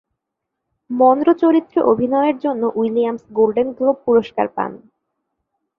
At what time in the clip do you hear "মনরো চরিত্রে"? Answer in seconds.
0.89-1.79